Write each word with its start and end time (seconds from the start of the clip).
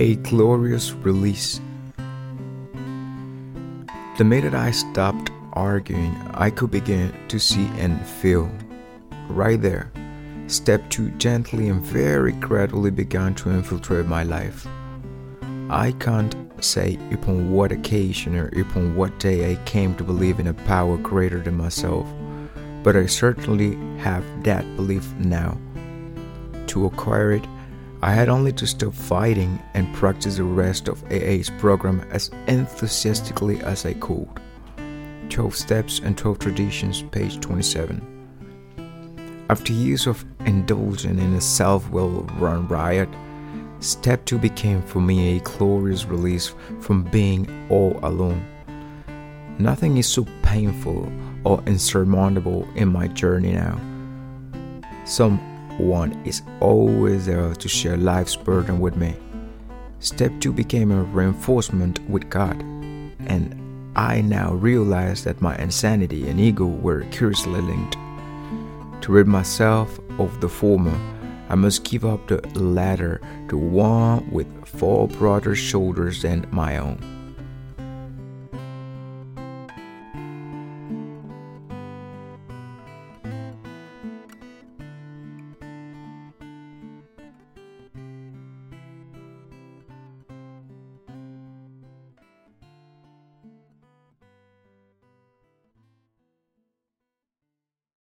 A 0.00 0.14
glorious 0.14 0.92
release. 0.92 1.60
The 4.16 4.22
minute 4.24 4.54
I 4.54 4.70
stopped 4.70 5.32
arguing, 5.54 6.14
I 6.34 6.50
could 6.50 6.70
begin 6.70 7.12
to 7.26 7.40
see 7.40 7.66
and 7.78 8.06
feel. 8.06 8.48
Right 9.26 9.60
there, 9.60 9.90
step 10.46 10.88
two 10.88 11.10
gently 11.18 11.68
and 11.68 11.82
very 11.82 12.30
gradually 12.30 12.92
began 12.92 13.34
to 13.36 13.50
infiltrate 13.50 14.06
my 14.06 14.22
life. 14.22 14.68
I 15.68 15.90
can't 15.98 16.36
say 16.62 16.96
upon 17.10 17.50
what 17.50 17.72
occasion 17.72 18.36
or 18.36 18.46
upon 18.56 18.94
what 18.94 19.18
day 19.18 19.50
I 19.50 19.56
came 19.64 19.96
to 19.96 20.04
believe 20.04 20.38
in 20.38 20.46
a 20.46 20.54
power 20.54 20.96
greater 20.96 21.40
than 21.40 21.56
myself, 21.56 22.06
but 22.84 22.94
I 22.94 23.06
certainly 23.06 23.74
have 23.98 24.24
that 24.44 24.64
belief 24.76 25.12
now. 25.14 25.58
To 26.68 26.86
acquire 26.86 27.32
it, 27.32 27.44
I 28.00 28.12
had 28.12 28.28
only 28.28 28.52
to 28.52 28.66
stop 28.66 28.94
fighting 28.94 29.60
and 29.74 29.92
practice 29.92 30.36
the 30.36 30.44
rest 30.44 30.88
of 30.88 31.02
AA's 31.10 31.50
program 31.58 32.00
as 32.12 32.30
enthusiastically 32.46 33.60
as 33.60 33.84
I 33.84 33.94
could. 33.94 34.28
12 35.30 35.56
Steps 35.56 35.98
and 35.98 36.16
12 36.16 36.38
Traditions, 36.38 37.02
page 37.02 37.40
27. 37.40 39.46
After 39.50 39.72
years 39.72 40.06
of 40.06 40.24
indulging 40.46 41.18
in 41.18 41.34
a 41.34 41.40
self 41.40 41.90
will 41.90 42.22
run 42.38 42.68
riot, 42.68 43.08
Step 43.80 44.24
2 44.26 44.38
became 44.38 44.82
for 44.82 45.00
me 45.00 45.36
a 45.36 45.40
glorious 45.40 46.04
release 46.04 46.54
from 46.80 47.02
being 47.02 47.66
all 47.68 47.98
alone. 48.02 48.44
Nothing 49.58 49.96
is 49.96 50.06
so 50.06 50.24
painful 50.42 51.10
or 51.44 51.62
insurmountable 51.66 52.68
in 52.76 52.88
my 52.88 53.08
journey 53.08 53.52
now. 53.52 53.80
Someone 55.78 56.20
is 56.24 56.42
always 56.58 57.26
there 57.26 57.54
to 57.54 57.68
share 57.68 57.96
life's 57.96 58.34
burden 58.34 58.80
with 58.80 58.96
me. 58.96 59.14
Step 60.00 60.32
2 60.40 60.52
became 60.52 60.90
a 60.90 61.04
reinforcement 61.04 62.00
with 62.10 62.28
God, 62.28 62.60
and 63.26 63.54
I 63.94 64.20
now 64.20 64.54
realize 64.54 65.22
that 65.22 65.40
my 65.40 65.56
insanity 65.56 66.28
and 66.28 66.40
ego 66.40 66.66
were 66.66 67.04
curiously 67.12 67.60
linked. 67.60 67.96
To 69.02 69.12
rid 69.12 69.28
myself 69.28 70.00
of 70.18 70.40
the 70.40 70.48
former, 70.48 70.98
I 71.48 71.54
must 71.54 71.84
give 71.84 72.04
up 72.04 72.26
the 72.26 72.40
latter 72.58 73.20
to 73.48 73.56
one 73.56 74.28
with 74.32 74.48
far 74.66 75.06
broader 75.06 75.54
shoulders 75.54 76.22
than 76.22 76.48
my 76.50 76.78
own. 76.78 77.17